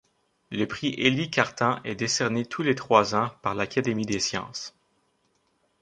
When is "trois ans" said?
2.73-3.29